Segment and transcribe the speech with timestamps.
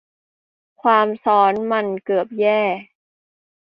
[0.81, 2.61] ความซัอนมันเกือบแย่